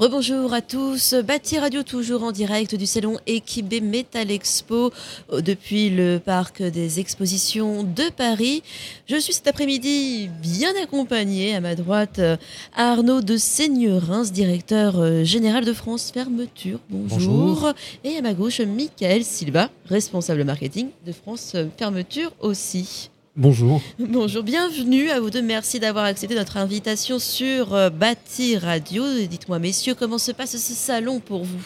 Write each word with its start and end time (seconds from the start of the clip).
Rebonjour 0.00 0.54
à 0.54 0.62
tous, 0.62 1.12
Bâti 1.12 1.58
Radio 1.58 1.82
toujours 1.82 2.22
en 2.22 2.32
direct 2.32 2.74
du 2.74 2.86
salon 2.86 3.18
Équipé 3.26 3.82
Metal 3.82 4.30
Expo 4.30 4.90
euh, 5.30 5.42
depuis 5.42 5.90
le 5.90 6.18
parc 6.18 6.62
des 6.62 7.00
expositions 7.00 7.82
de 7.82 8.08
Paris. 8.08 8.62
Je 9.06 9.16
suis 9.16 9.34
cet 9.34 9.46
après-midi 9.46 10.30
bien 10.40 10.70
accompagné 10.82 11.54
à 11.54 11.60
ma 11.60 11.74
droite 11.74 12.18
euh, 12.18 12.38
Arnaud 12.74 13.20
de 13.20 13.36
Seigneurins, 13.36 14.22
directeur 14.22 14.98
euh, 14.98 15.22
général 15.22 15.66
de 15.66 15.72
France 15.74 16.10
Fermeture. 16.14 16.78
Bonjour. 16.88 17.74
Et 18.02 18.16
à 18.16 18.22
ma 18.22 18.32
gauche 18.32 18.62
Michael 18.62 19.22
Silva, 19.22 19.68
responsable 19.84 20.44
marketing 20.44 20.88
de 21.04 21.12
France 21.12 21.54
Fermeture 21.76 22.32
aussi. 22.40 23.10
Bonjour. 23.40 23.80
Bonjour, 23.98 24.42
bienvenue 24.42 25.08
à 25.08 25.18
vous 25.18 25.30
deux. 25.30 25.40
Merci 25.40 25.80
d'avoir 25.80 26.04
accepté 26.04 26.34
notre 26.34 26.58
invitation 26.58 27.18
sur 27.18 27.72
euh, 27.72 27.88
Bâti 27.88 28.58
Radio. 28.58 29.02
Dites-moi, 29.26 29.58
messieurs, 29.58 29.94
comment 29.98 30.18
se 30.18 30.30
passe 30.30 30.58
ce 30.58 30.74
salon 30.74 31.20
pour 31.20 31.44
vous? 31.44 31.62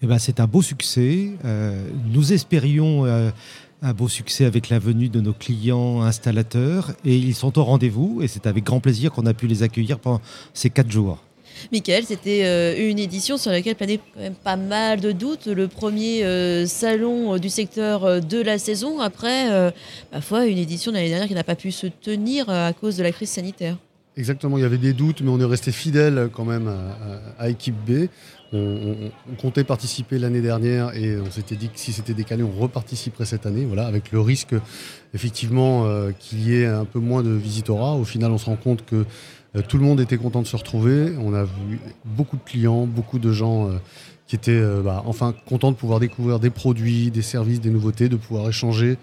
Eh 0.00 0.06
ben, 0.06 0.18
C'est 0.18 0.40
un 0.40 0.46
beau 0.46 0.62
succès. 0.62 1.32
Euh, 1.44 1.90
nous 2.10 2.32
espérions 2.32 3.04
euh, 3.04 3.28
un 3.82 3.92
beau 3.92 4.08
succès 4.08 4.46
avec 4.46 4.70
la 4.70 4.78
venue 4.78 5.10
de 5.10 5.20
nos 5.20 5.34
clients 5.34 6.00
installateurs 6.00 6.92
et 7.04 7.18
ils 7.18 7.34
sont 7.34 7.58
au 7.58 7.64
rendez-vous 7.64 8.22
et 8.22 8.26
c'est 8.26 8.46
avec 8.46 8.64
grand 8.64 8.80
plaisir 8.80 9.12
qu'on 9.12 9.26
a 9.26 9.34
pu 9.34 9.46
les 9.46 9.62
accueillir 9.62 9.98
pendant 9.98 10.22
ces 10.54 10.70
quatre 10.70 10.90
jours. 10.90 11.22
Michael, 11.72 12.04
c'était 12.04 12.44
euh, 12.44 12.90
une 12.90 12.98
édition 12.98 13.36
sur 13.36 13.50
laquelle 13.50 13.74
planait 13.74 14.00
quand 14.14 14.20
même 14.20 14.34
pas 14.34 14.56
mal 14.56 15.00
de 15.00 15.12
doutes. 15.12 15.46
Le 15.46 15.68
premier 15.68 16.24
euh, 16.24 16.66
salon 16.66 17.34
euh, 17.34 17.38
du 17.38 17.48
secteur 17.48 18.20
de 18.20 18.40
la 18.40 18.58
saison, 18.58 19.00
après, 19.00 19.72
parfois, 20.10 20.46
une 20.46 20.58
édition 20.58 20.90
de 20.90 20.96
l'année 20.96 21.08
dernière 21.08 21.28
qui 21.28 21.34
n'a 21.34 21.44
pas 21.44 21.56
pu 21.56 21.72
se 21.72 21.86
tenir 21.86 22.48
à 22.48 22.72
cause 22.72 22.96
de 22.96 23.02
la 23.02 23.12
crise 23.12 23.30
sanitaire. 23.30 23.76
Exactement, 24.16 24.58
il 24.58 24.62
y 24.62 24.64
avait 24.64 24.78
des 24.78 24.92
doutes, 24.92 25.20
mais 25.20 25.30
on 25.30 25.40
est 25.40 25.44
resté 25.44 25.70
fidèle 25.70 26.28
quand 26.32 26.44
même 26.44 26.72
à, 27.38 27.48
équipe 27.48 27.76
B. 27.86 28.08
On, 28.52 29.10
comptait 29.40 29.64
participer 29.64 30.18
l'année 30.18 30.40
dernière 30.40 30.96
et 30.96 31.20
on 31.20 31.30
s'était 31.30 31.54
dit 31.54 31.68
que 31.68 31.78
si 31.78 31.92
c'était 31.92 32.14
décalé, 32.14 32.42
on 32.42 32.50
reparticiperait 32.50 33.26
cette 33.26 33.44
année, 33.44 33.66
voilà, 33.66 33.86
avec 33.86 34.10
le 34.10 34.20
risque 34.20 34.54
effectivement 35.12 35.86
qu'il 36.18 36.48
y 36.48 36.54
ait 36.54 36.66
un 36.66 36.86
peu 36.86 36.98
moins 36.98 37.22
de 37.22 37.30
visitorat. 37.30 37.94
Au 37.94 38.04
final, 38.04 38.30
on 38.30 38.38
se 38.38 38.46
rend 38.46 38.56
compte 38.56 38.86
que 38.86 39.04
euh, 39.56 39.62
tout 39.66 39.78
le 39.78 39.84
monde 39.84 40.00
était 40.00 40.16
content 40.16 40.42
de 40.42 40.46
se 40.46 40.56
retrouver. 40.56 41.12
On 41.18 41.34
a 41.34 41.44
vu 41.44 41.80
beaucoup 42.04 42.36
de 42.36 42.42
clients, 42.42 42.86
beaucoup 42.86 43.18
de 43.18 43.32
gens 43.32 43.68
euh, 43.68 43.78
qui 44.26 44.36
étaient 44.36 44.50
euh, 44.52 44.82
bah, 44.82 45.02
enfin 45.06 45.34
contents 45.46 45.72
de 45.72 45.76
pouvoir 45.76 46.00
découvrir 46.00 46.38
des 46.38 46.50
produits, 46.50 47.10
des 47.10 47.22
services, 47.22 47.60
des 47.60 47.70
nouveautés, 47.70 48.08
de 48.08 48.16
pouvoir 48.16 48.48
échanger. 48.48 48.96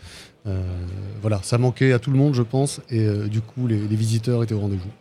voilà, 1.22 1.40
ça 1.42 1.58
manquait 1.58 1.92
à 1.92 1.98
tout 1.98 2.12
le 2.12 2.18
monde, 2.18 2.36
je 2.36 2.44
pense, 2.44 2.80
et 2.92 3.08
du 3.30 3.42
coup, 3.42 3.66
les, 3.66 3.78
visiteurs 3.78 4.44
étaient 4.44 4.54
au 4.54 4.60
rendez-vous. 4.60 4.92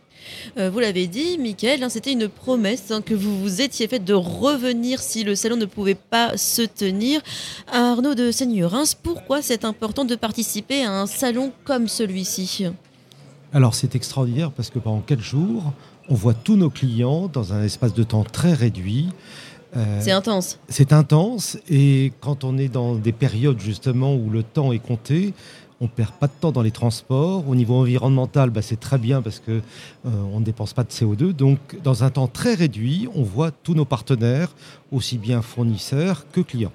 Vous 0.57 0.79
l'avez 0.79 1.07
dit, 1.07 1.37
Mickaël, 1.37 1.83
hein, 1.83 1.89
c'était 1.89 2.13
une 2.13 2.27
promesse 2.27 2.91
hein, 2.91 3.01
que 3.01 3.13
vous 3.13 3.39
vous 3.39 3.61
étiez 3.61 3.87
faite 3.87 4.05
de 4.05 4.13
revenir 4.13 5.01
si 5.01 5.23
le 5.23 5.35
salon 5.35 5.57
ne 5.57 5.65
pouvait 5.65 5.95
pas 5.95 6.37
se 6.37 6.61
tenir. 6.61 7.21
Arnaud 7.71 8.15
de 8.15 8.31
Seigneurins, 8.31 8.83
pourquoi 9.03 9.41
c'est 9.41 9.65
important 9.65 10.05
de 10.05 10.15
participer 10.15 10.83
à 10.83 10.91
un 10.91 11.07
salon 11.07 11.51
comme 11.65 11.87
celui-ci 11.87 12.67
alors 13.55 13.73
c'est 13.73 13.95
extraordinaire 13.95 14.51
parce 14.51 14.69
que 14.69 14.79
pendant 14.79 14.99
quatre 14.99 15.21
jours, 15.21 15.71
on 16.09 16.13
voit 16.13 16.33
tous 16.33 16.57
nos 16.57 16.69
clients 16.69 17.29
dans 17.29 17.53
un 17.53 17.63
espace 17.63 17.93
de 17.93 18.03
temps 18.03 18.25
très 18.25 18.53
réduit. 18.53 19.07
Euh, 19.77 19.99
c'est 20.01 20.11
intense. 20.11 20.59
C'est 20.67 20.91
intense 20.91 21.57
et 21.69 22.11
quand 22.19 22.43
on 22.43 22.57
est 22.57 22.67
dans 22.67 22.95
des 22.95 23.13
périodes 23.13 23.59
justement 23.61 24.13
où 24.13 24.29
le 24.29 24.43
temps 24.43 24.73
est 24.73 24.79
compté, 24.79 25.33
on 25.85 25.87
perd 25.87 26.11
pas 26.11 26.25
de 26.27 26.33
temps 26.39 26.51
dans 26.51 26.63
les 26.63 26.71
transports. 26.71 27.47
Au 27.47 27.55
niveau 27.55 27.75
environnemental, 27.75 28.49
bah, 28.49 28.63
c'est 28.63 28.79
très 28.79 28.97
bien 28.97 29.21
parce 29.21 29.39
que 29.39 29.51
euh, 29.51 30.09
on 30.33 30.39
ne 30.39 30.45
dépense 30.45 30.73
pas 30.73 30.83
de 30.83 30.89
CO2. 30.89 31.31
Donc, 31.31 31.59
dans 31.83 32.03
un 32.03 32.09
temps 32.09 32.27
très 32.27 32.55
réduit, 32.55 33.07
on 33.13 33.21
voit 33.21 33.51
tous 33.51 33.75
nos 33.75 33.85
partenaires, 33.85 34.49
aussi 34.91 35.17
bien 35.19 35.43
fournisseurs 35.43 36.25
que 36.31 36.41
clients. 36.41 36.71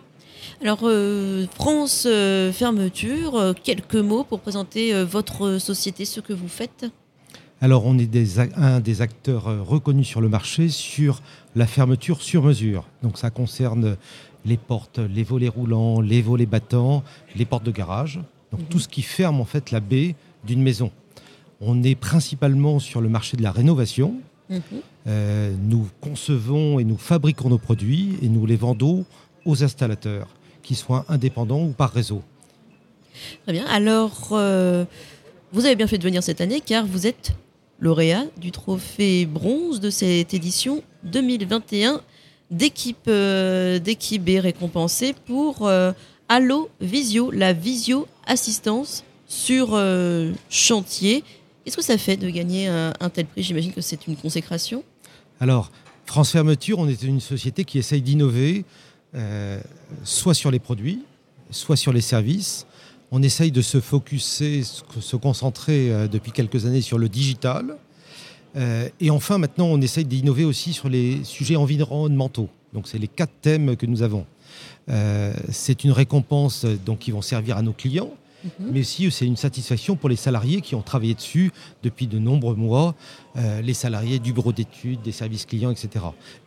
Alors, 0.62 0.80
euh, 0.84 1.46
France 1.54 2.04
euh, 2.06 2.52
Fermeture, 2.52 3.54
quelques 3.64 3.96
mots 3.96 4.24
pour 4.24 4.40
présenter 4.40 5.04
votre 5.04 5.58
société, 5.58 6.04
ce 6.04 6.20
que 6.20 6.32
vous 6.32 6.48
faites? 6.48 6.86
Alors, 7.60 7.84
on 7.84 7.98
est 7.98 8.10
un 8.56 8.80
des 8.80 9.02
acteurs 9.02 9.66
reconnus 9.66 10.06
sur 10.06 10.20
le 10.20 10.28
marché 10.28 10.68
sur 10.68 11.20
la 11.56 11.66
fermeture 11.66 12.22
sur 12.22 12.44
mesure. 12.44 12.84
Donc, 13.02 13.18
ça 13.18 13.30
concerne 13.30 13.96
les 14.46 14.56
portes, 14.56 14.98
les 14.98 15.24
volets 15.24 15.48
roulants, 15.48 16.00
les 16.00 16.22
volets 16.22 16.46
battants, 16.46 17.02
les 17.36 17.44
portes 17.44 17.64
de 17.64 17.72
garage. 17.72 18.20
Donc, 18.52 18.68
tout 18.68 18.78
mhm. 18.78 18.82
ce 18.82 18.88
qui 18.88 19.02
ferme 19.02 19.40
en 19.40 19.44
fait 19.44 19.70
la 19.70 19.80
baie 19.80 20.14
d'une 20.44 20.62
maison. 20.62 20.90
On 21.60 21.82
est 21.82 21.94
principalement 21.94 22.78
sur 22.78 23.00
le 23.00 23.08
marché 23.08 23.36
de 23.36 23.42
la 23.42 23.52
rénovation. 23.52 24.14
Mhm. 24.48 25.58
nous 25.68 25.86
concevons 26.00 26.80
et 26.80 26.84
nous 26.84 26.96
fabriquons 26.96 27.50
nos 27.50 27.58
produits 27.58 28.16
et 28.20 28.28
nous 28.28 28.46
les 28.46 28.56
vendons 28.56 29.04
aux 29.44 29.62
installateurs 29.62 30.26
qui 30.62 30.74
soient 30.74 31.04
indépendants 31.08 31.62
ou 31.62 31.70
par 31.70 31.92
réseau. 31.92 32.22
Très 33.44 33.52
bien. 33.52 33.64
Alors, 33.66 34.30
euh, 34.32 34.84
vous 35.52 35.66
avez 35.66 35.76
bien 35.76 35.86
fait 35.86 35.98
de 35.98 36.04
venir 36.04 36.22
cette 36.22 36.40
année 36.40 36.60
car 36.60 36.86
vous 36.86 37.06
êtes 37.06 37.32
lauréat 37.80 38.24
du 38.36 38.50
trophée 38.50 39.26
bronze 39.26 39.80
de 39.80 39.90
cette 39.90 40.34
édition 40.34 40.82
2021 41.04 42.00
d'équipe 42.50 43.08
euh, 43.08 43.78
d'équipe 43.78 44.24
B 44.24 44.40
récompensée 44.40 45.14
pour 45.26 45.66
euh, 45.66 45.92
Allo 46.32 46.70
Visio, 46.80 47.32
la 47.32 47.52
visio 47.52 48.06
assistance 48.24 49.02
sur 49.26 49.76
chantier. 50.48 51.24
Qu'est-ce 51.64 51.76
que 51.76 51.82
ça 51.82 51.98
fait 51.98 52.16
de 52.16 52.30
gagner 52.30 52.68
un, 52.68 53.10
tel 53.12 53.26
prix? 53.26 53.42
J'imagine 53.42 53.72
que 53.72 53.80
c'est 53.80 54.06
une 54.06 54.14
consécration. 54.14 54.84
Alors, 55.40 55.72
France 56.06 56.30
Fermeture, 56.30 56.78
on 56.78 56.86
est 56.86 57.02
une 57.02 57.18
société 57.18 57.64
qui 57.64 57.80
essaye 57.80 58.00
d'innover, 58.00 58.64
euh, 59.16 59.60
soit 60.04 60.34
sur 60.34 60.52
les 60.52 60.60
produits, 60.60 61.00
soit 61.50 61.74
sur 61.74 61.92
les 61.92 62.00
services. 62.00 62.64
On 63.10 63.24
essaye 63.24 63.50
de 63.50 63.60
se 63.60 63.80
focuser, 63.80 64.62
se 64.62 65.16
concentrer 65.16 65.90
euh, 65.90 66.06
depuis 66.06 66.30
quelques 66.30 66.64
années 66.64 66.80
sur 66.80 66.98
le 66.98 67.08
digital. 67.08 67.76
Euh, 68.54 68.88
et 69.00 69.10
enfin, 69.10 69.38
maintenant, 69.38 69.66
on 69.66 69.80
essaye 69.80 70.04
d'innover 70.04 70.44
aussi 70.44 70.74
sur 70.74 70.88
les 70.88 71.24
sujets 71.24 71.56
environnementaux. 71.56 72.48
Donc, 72.72 72.86
c'est 72.86 72.98
les 72.98 73.08
quatre 73.08 73.34
thèmes 73.42 73.76
que 73.76 73.86
nous 73.86 74.02
avons. 74.02 74.26
C'est 75.50 75.84
une 75.84 75.92
récompense 75.92 76.64
donc, 76.64 77.00
qui 77.00 77.10
vont 77.10 77.22
servir 77.22 77.56
à 77.56 77.62
nos 77.62 77.72
clients, 77.72 78.10
Mhm. 78.44 78.70
mais 78.72 78.80
aussi 78.80 79.10
c'est 79.10 79.26
une 79.26 79.36
satisfaction 79.36 79.96
pour 79.96 80.08
les 80.08 80.16
salariés 80.16 80.60
qui 80.60 80.74
ont 80.74 80.82
travaillé 80.82 81.14
dessus 81.14 81.52
depuis 81.82 82.06
de 82.06 82.18
nombreux 82.18 82.54
mois, 82.54 82.94
euh, 83.36 83.60
les 83.60 83.74
salariés 83.74 84.18
du 84.18 84.32
bureau 84.32 84.52
d'études, 84.52 85.02
des 85.02 85.12
services 85.12 85.44
clients, 85.44 85.70
etc. 85.70 86.04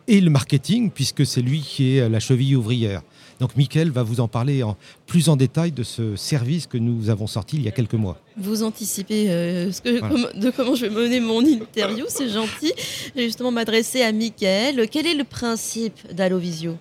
Et 0.08 0.20
le 0.20 0.30
marketing, 0.30 0.90
puisque 0.90 1.24
c'est 1.24 1.42
lui 1.42 1.60
qui 1.60 1.96
est 1.96 2.08
la 2.08 2.20
cheville 2.20 2.56
ouvrière. 2.56 3.02
Donc 3.40 3.56
Mickaël 3.56 3.90
va 3.90 4.02
vous 4.02 4.20
en 4.20 4.28
parler 4.28 4.62
en, 4.62 4.76
plus 5.06 5.28
en 5.28 5.36
détail 5.36 5.72
de 5.72 5.82
ce 5.82 6.14
service 6.16 6.66
que 6.66 6.78
nous 6.78 7.10
avons 7.10 7.26
sorti 7.26 7.56
il 7.56 7.62
y 7.62 7.68
a 7.68 7.72
quelques 7.72 7.94
mois. 7.94 8.18
Vous 8.36 8.62
anticipez 8.62 9.30
euh, 9.30 9.72
ce 9.72 9.80
que, 9.80 10.38
de 10.38 10.50
comment 10.50 10.74
je 10.74 10.86
vais 10.86 10.90
mener 10.90 11.20
mon 11.20 11.44
interview, 11.44 12.06
c'est 12.08 12.28
gentil. 12.28 12.72
Je 13.08 13.20
vais 13.20 13.24
justement 13.24 13.50
m'adresser 13.50 14.02
à 14.02 14.12
Mickaël. 14.12 14.88
Quel 14.88 15.06
est 15.06 15.14
le 15.14 15.24
principe 15.24 16.12
d'Allovisio? 16.12 16.76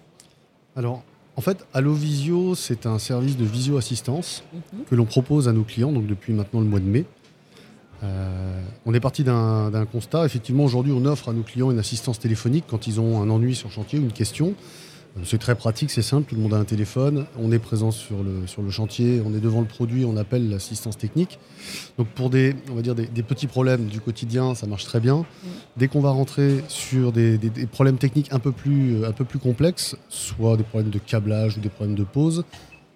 Alors, 0.75 1.03
en 1.35 1.41
fait, 1.41 1.66
Allovisio, 1.73 2.55
c'est 2.55 2.85
un 2.85 2.99
service 2.99 3.38
de 3.38 3.45
visio-assistance 3.45 4.44
mhm. 4.53 4.85
que 4.89 4.95
l'on 4.95 5.05
propose 5.05 5.47
à 5.47 5.53
nos 5.53 5.63
clients 5.63 5.91
donc 5.91 6.05
depuis 6.05 6.33
maintenant 6.33 6.59
le 6.59 6.67
mois 6.67 6.79
de 6.79 6.85
mai. 6.85 7.05
Euh, 8.03 8.61
on 8.85 8.94
est 8.94 8.99
parti 8.99 9.23
d'un 9.23 9.88
constat. 9.91 10.25
Effectivement, 10.25 10.66
aujourd'hui, 10.66 10.91
on 10.91 11.05
offre 11.05 11.29
à 11.29 11.33
nos 11.33 11.44
clients 11.44 11.71
une 11.71 11.79
assistance 11.79 12.19
téléphonique 12.19 12.66
quand 12.67 12.85
ils 12.85 12.99
ont 12.99 13.21
un 13.21 13.29
ennui 13.29 13.55
sur 13.55 13.71
chantier 13.71 13.97
ou 13.97 14.03
une 14.03 14.11
question. 14.11 14.55
C'est 15.24 15.38
très 15.38 15.53
pratique, 15.53 15.91
c'est 15.91 16.01
simple, 16.01 16.29
tout 16.29 16.35
le 16.35 16.41
monde 16.41 16.56
a 16.56 16.57
un 16.57 16.63
téléphone, 16.63 17.27
on 17.38 17.51
est 17.51 17.60
présent 17.60 17.92
sur 17.92 18.24
le, 18.24 18.48
sur 18.48 18.63
le 18.63 18.71
chantier, 18.71 19.21
on 19.24 19.36
est 19.36 19.39
devant 19.39 19.62
le 19.62 19.68
produit, 19.68 20.06
on 20.06 20.18
appelle 20.18 20.50
l'assistance 20.50 20.98
technique. 20.98 21.38
Donc 22.00 22.07
pour 22.07 22.31
des, 22.31 22.56
on 22.71 22.74
va 22.74 22.81
dire 22.81 22.95
des, 22.95 23.06
petits 23.21 23.45
problèmes 23.45 23.86
du 23.86 24.01
quotidien, 24.01 24.56
ça 24.56 24.65
marche 24.65 24.86
très 24.86 25.00
bien. 25.00 25.24
Dès 25.77 25.88
qu'on 25.88 26.01
va 26.01 26.10
rentrer 26.10 26.63
sur 26.68 27.12
des, 27.12 27.39
problèmes 27.71 28.00
techniques 28.00 28.33
un 28.33 28.39
peu, 28.39 28.51
plus, 28.51 29.06
un 29.06 29.12
peu 29.12 29.24
plus 29.24 29.38
complexes, 29.38 29.95
soit 30.10 30.57
des 30.57 30.63
problèmes 30.63 30.89
de 30.89 31.00
câblage 31.00 31.57
ou 31.57 31.62
des 31.62 31.69
problèmes 31.69 31.95
de 31.95 32.04
pause, 32.04 32.44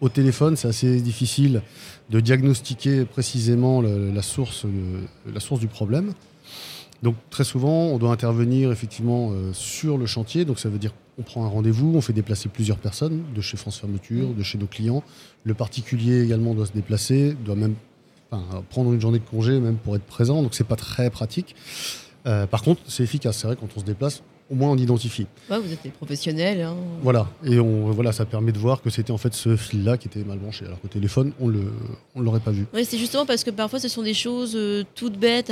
au 0.01 0.09
téléphone, 0.09 0.55
c'est 0.55 0.67
assez 0.67 0.99
difficile 1.01 1.61
de 2.09 2.19
diagnostiquer 2.19 3.05
précisément 3.05 3.81
la, 3.81 4.21
source, 4.23 4.65
la 5.31 5.39
source 5.39 5.59
du 5.59 5.67
problème. 5.67 6.13
Donc 7.03 7.15
très 7.29 7.43
souvent, 7.43 7.87
on 7.87 7.97
doit 7.97 8.11
intervenir 8.11 8.71
effectivement 8.71 9.31
euh, 9.31 9.53
sur 9.53 9.97
le 9.97 10.05
chantier. 10.05 10.45
Donc 10.45 10.59
ça 10.59 10.69
veut 10.69 10.79
dire 10.79 10.93
on 11.19 11.23
prend 11.23 11.43
un 11.43 11.47
rendez-vous, 11.47 11.93
on 11.95 12.01
fait 12.01 12.13
déplacer 12.13 12.47
plusieurs 12.47 12.77
personnes 12.77 13.23
de 13.33 13.41
chez 13.41 13.57
France 13.57 13.79
Fermeture, 13.79 14.33
de 14.33 14.43
chez 14.43 14.57
nos 14.57 14.67
clients. 14.67 15.03
Le 15.43 15.55
particulier 15.55 16.21
également 16.23 16.53
doit 16.53 16.67
se 16.67 16.73
déplacer, 16.73 17.35
doit 17.43 17.55
même 17.55 17.73
prendre 18.69 18.91
une 18.93 19.01
journée 19.01 19.19
de 19.19 19.23
congé 19.23 19.59
même 19.59 19.77
pour 19.77 19.95
être 19.95 20.03
présent. 20.03 20.41
Donc 20.43 20.53
c'est 20.53 20.67
pas 20.67 20.75
très 20.75 21.09
pratique. 21.09 21.55
Euh, 22.25 22.45
par 22.45 22.61
contre, 22.61 22.81
c'est 22.87 23.03
efficace. 23.03 23.37
C'est 23.37 23.47
vrai 23.47 23.57
quand 23.59 23.69
on 23.75 23.79
se 23.79 23.85
déplace, 23.85 24.21
au 24.49 24.55
moins 24.55 24.69
on 24.71 24.77
identifie. 24.77 25.27
Ouais, 25.49 25.59
vous 25.59 25.71
êtes 25.71 25.83
des 25.83 25.89
professionnels. 25.89 26.61
hein. 26.61 26.75
Voilà, 27.01 27.27
et 27.43 27.59
on, 27.59 27.91
voilà, 27.91 28.11
ça 28.11 28.25
permet 28.25 28.51
de 28.51 28.57
voir 28.57 28.81
que 28.81 28.89
c'était 28.89 29.11
en 29.11 29.17
fait 29.17 29.33
ce 29.33 29.55
fil-là 29.55 29.97
qui 29.97 30.07
était 30.07 30.23
mal 30.23 30.37
branché. 30.39 30.65
Alors 30.65 30.79
qu'au 30.81 30.87
téléphone, 30.87 31.33
on 31.39 31.51
on 32.15 32.21
l'aurait 32.21 32.39
pas 32.39 32.51
vu. 32.51 32.65
Oui, 32.73 32.85
c'est 32.85 32.97
justement 32.97 33.25
parce 33.25 33.43
que 33.43 33.51
parfois 33.51 33.79
ce 33.79 33.87
sont 33.87 34.03
des 34.03 34.13
choses 34.13 34.53
euh, 34.55 34.83
toutes 34.95 35.17
bêtes 35.17 35.51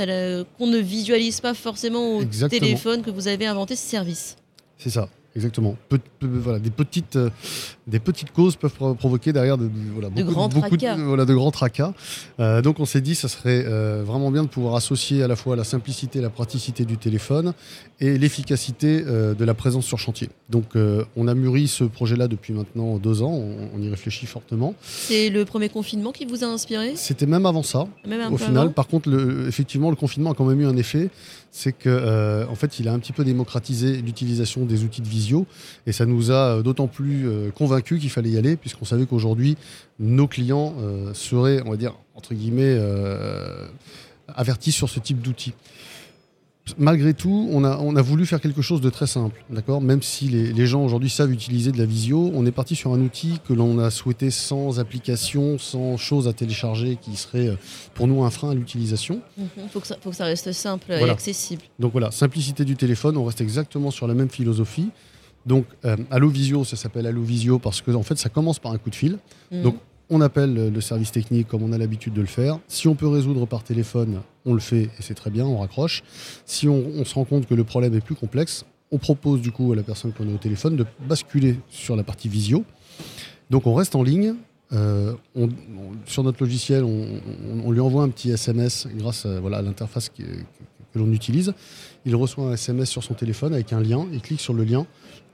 qu'on 0.58 0.66
ne 0.66 0.78
visualise 0.78 1.40
pas 1.40 1.54
forcément 1.54 2.16
au 2.16 2.22
Exactement. 2.22 2.60
téléphone 2.60 3.02
que 3.02 3.10
vous 3.10 3.28
avez 3.28 3.46
inventé 3.46 3.76
ce 3.76 3.88
service. 3.88 4.36
C'est 4.78 4.90
ça, 4.90 5.08
exactement. 5.36 5.76
Voilà, 6.20 6.58
des, 6.58 6.70
petites, 6.70 7.14
euh, 7.16 7.30
des 7.86 8.00
petites 8.00 8.32
causes 8.32 8.56
peuvent 8.56 8.72
pro- 8.72 8.94
provoquer 8.94 9.32
derrière 9.32 9.56
de, 9.58 9.66
de- 9.66 9.70
voilà, 9.92 10.08
beaucoup, 10.08 10.30
grands 10.32 10.48
beaucoup 10.48 10.76
de, 10.76 11.02
voilà, 11.04 11.24
de 11.24 11.34
grands 11.34 11.50
tracas. 11.52 11.92
Euh, 12.40 12.62
donc 12.62 12.80
on 12.80 12.84
s'est 12.86 13.00
dit 13.00 13.14
ça 13.14 13.28
serait 13.28 13.64
euh, 13.66 14.02
vraiment 14.04 14.30
bien 14.32 14.42
de 14.42 14.48
pouvoir 14.48 14.74
associer 14.74 15.22
à 15.22 15.28
la 15.28 15.36
fois 15.36 15.54
la 15.54 15.64
simplicité 15.64 16.18
et 16.18 16.22
la 16.22 16.30
praticité 16.30 16.84
du 16.84 16.96
téléphone 16.96 17.52
et 18.00 18.18
l'efficacité 18.18 19.02
de 19.02 19.44
la 19.44 19.54
présence 19.54 19.86
sur 19.86 19.98
chantier. 19.98 20.28
Donc 20.50 20.74
on 21.16 21.28
a 21.28 21.34
mûri 21.34 21.68
ce 21.68 21.84
projet-là 21.84 22.28
depuis 22.28 22.52
maintenant 22.52 22.96
deux 22.98 23.22
ans, 23.22 23.32
on, 23.32 23.68
on 23.74 23.82
y 23.82 23.88
réfléchit 23.88 24.26
fortement. 24.26 24.74
C'est 24.82 25.28
le 25.30 25.44
premier 25.44 25.68
confinement 25.68 26.12
qui 26.12 26.24
vous 26.24 26.42
a 26.44 26.46
inspiré? 26.46 26.92
C'était 26.96 27.26
même 27.26 27.46
avant 27.46 27.62
ça. 27.62 27.86
Même 28.06 28.20
un 28.20 28.30
Au 28.32 28.36
final, 28.38 28.56
avant? 28.64 28.70
Par 28.72 28.86
contre, 28.88 29.08
le- 29.08 29.46
effectivement, 29.48 29.90
le 29.90 29.96
confinement 29.96 30.32
a 30.32 30.34
quand 30.34 30.44
même 30.44 30.60
eu 30.60 30.66
un 30.66 30.76
effet, 30.76 31.10
c'est 31.50 31.72
que 31.72 32.46
en 32.50 32.54
fait, 32.54 32.78
il 32.80 32.88
a 32.88 32.92
un 32.92 32.98
petit 32.98 33.12
peu 33.12 33.24
démocratisé 33.24 33.96
l'utilisation 34.02 34.64
des 34.64 34.84
outils 34.84 35.00
de 35.00 35.08
visio, 35.26 35.46
et 35.86 35.92
ça 35.92 36.06
nous 36.06 36.30
a 36.30 36.34
euh, 36.58 36.62
d'autant 36.62 36.86
plus 36.86 37.28
euh, 37.28 37.50
convaincus 37.50 38.00
qu'il 38.00 38.10
fallait 38.10 38.30
y 38.30 38.38
aller, 38.38 38.56
puisqu'on 38.56 38.84
savait 38.84 39.06
qu'aujourd'hui, 39.06 39.56
nos 39.98 40.26
clients 40.28 40.74
euh, 40.78 41.12
seraient, 41.14 41.60
on 41.66 41.70
va 41.70 41.76
dire 41.76 41.94
entre 42.14 42.32
guillemets, 42.34 42.78
avertis 44.28 44.72
sur 44.72 44.88
ce 44.88 45.00
type 45.00 45.20
d'outils. 45.20 45.52
Malgré 46.78 47.14
tout, 47.14 47.48
on 47.52 47.62
a, 47.62 47.78
on 47.78 47.94
a 47.94 48.02
voulu 48.02 48.26
faire 48.26 48.40
quelque 48.40 48.60
chose 48.62 48.80
de 48.80 48.90
très 48.90 49.06
simple, 49.06 49.44
d'accord? 49.50 49.80
Même 49.80 50.02
si 50.02 50.24
les, 50.28 50.52
les 50.52 50.66
gens 50.66 50.82
aujourd'hui 50.84 51.08
savent 51.10 51.30
utiliser 51.30 51.70
de 51.70 51.78
la 51.78 51.84
visio, 51.86 52.32
on 52.34 52.44
est 52.44 52.50
parti 52.50 52.74
sur 52.74 52.92
un 52.92 53.00
outil 53.00 53.38
que 53.46 53.52
l'on 53.52 53.78
a 53.78 53.88
souhaité 53.90 54.32
sans 54.32 54.80
application, 54.80 55.58
sans 55.58 55.96
choses 55.96 56.26
à 56.26 56.32
télécharger 56.32 56.98
qui 57.00 57.14
serait 57.14 57.56
pour 57.94 58.08
nous 58.08 58.24
un 58.24 58.30
frein 58.30 58.50
à 58.50 58.54
l'utilisation. 58.54 59.20
Il 59.38 59.46
faut, 59.72 59.78
que 59.78 59.86
ça- 59.86 59.96
faut 60.02 60.10
que 60.10 60.16
ça 60.16 60.24
reste 60.24 60.50
simple 60.52 60.90
et 60.90 61.08
accessible. 61.08 61.62
Donc 61.78 61.92
voilà, 61.92 62.10
simplicité 62.10 62.64
du 62.64 62.74
téléphone, 62.74 63.16
on 63.16 63.24
reste 63.24 63.40
exactement 63.42 63.92
sur 63.92 64.08
la 64.08 64.14
même 64.14 64.30
philosophie. 64.30 64.88
Donc 65.46 65.64
euh, 65.84 65.96
Allo 66.10 66.28
Visio, 66.28 66.64
ça 66.64 66.76
s'appelle 66.76 67.06
Allo 67.06 67.22
Visio 67.22 67.58
parce 67.58 67.80
que 67.80 67.90
en 67.92 68.02
fait 68.02 68.18
ça 68.18 68.28
commence 68.28 68.58
par 68.58 68.72
un 68.72 68.78
coup 68.78 68.90
de 68.90 68.94
fil. 68.96 69.18
Mhm. 69.52 69.62
Donc, 69.62 69.76
On 70.08 70.20
appelle 70.20 70.54
le- 70.72 70.80
service 70.80 71.10
technique 71.10 71.48
comme 71.48 71.64
on 71.64 71.72
a 71.72 71.78
l'habitude 71.78 72.12
de 72.14 72.20
le 72.20 72.28
faire. 72.28 72.60
Si 72.68 72.86
on 72.86 72.94
peut 72.94 73.08
résoudre 73.08 73.44
par 73.46 73.64
téléphone, 73.64 74.20
on 74.44 74.54
le 74.54 74.60
fait 74.60 74.82
et 74.84 75.00
c'est 75.00 75.14
très 75.14 75.30
bien, 75.30 75.44
on 75.46 75.58
raccroche. 75.58 76.04
Si 76.44 76.68
on, 76.68 76.80
on 76.94 77.04
se 77.04 77.12
rend 77.14 77.24
compte 77.24 77.46
que 77.46 77.54
le 77.54 77.64
problème 77.64 77.92
est 77.92 78.00
plus 78.00 78.14
complexe, 78.14 78.64
on 78.92 78.98
propose 78.98 79.40
du 79.40 79.50
coup 79.50 79.72
à 79.72 79.74
la 79.76 79.82
personne 79.82 80.12
qu'on 80.12 80.28
est 80.28 80.32
au 80.32 80.36
téléphone 80.38 80.76
de 80.76 80.86
basculer 81.08 81.58
sur 81.70 81.96
la 81.96 82.04
partie 82.04 82.28
visio. 82.28 82.62
Donc 83.50 83.66
on 83.66 83.74
reste 83.74 83.96
en 83.96 84.02
ligne. 84.04 84.34
euh, 84.72 85.12
on- 85.36 85.46
on- 85.48 85.50
sur 86.06 86.22
notre 86.24 86.40
logiciel, 86.42 86.82
on, 86.84 87.70
lui 87.72 87.80
envoie 87.80 88.02
un 88.04 88.08
petit 88.08 88.30
SMS 88.30 88.86
grâce 88.96 89.24
à, 89.26 89.38
voilà, 89.40 89.58
à 89.58 89.62
l'interface 89.62 90.08
que, 90.08 90.22
que 90.22 90.98
l'on 91.00 91.12
utilise. 91.12 91.52
Il 92.04 92.14
reçoit 92.16 92.46
un 92.50 92.52
SMS 92.54 92.90
sur 92.90 93.02
son 93.04 93.14
téléphone 93.14 93.54
avec 93.54 93.72
un 93.72 93.80
lien, 93.80 94.06
il 94.12 94.20
clique 94.20 94.40
sur 94.40 94.54
le 94.54 94.62
lien 94.64 94.86